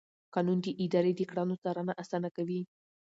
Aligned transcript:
قانون 0.33 0.57
د 0.61 0.67
ادارې 0.83 1.11
د 1.15 1.21
کړنو 1.29 1.55
څارنه 1.63 1.93
اسانه 2.01 2.29
کوي. 2.35 2.61